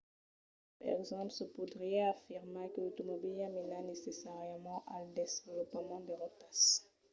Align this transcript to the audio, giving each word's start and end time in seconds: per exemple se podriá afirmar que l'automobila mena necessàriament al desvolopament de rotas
per 0.79 0.87
exemple 0.99 1.33
se 1.35 1.45
podriá 1.57 2.03
afirmar 2.13 2.65
que 2.73 2.83
l'automobila 2.85 3.51
mena 3.59 3.83
necessàriament 3.91 4.83
al 4.97 5.05
desvolopament 5.21 6.05
de 6.11 6.21
rotas 6.25 6.61